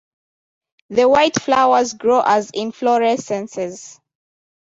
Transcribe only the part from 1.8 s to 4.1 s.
grow as inflorescences.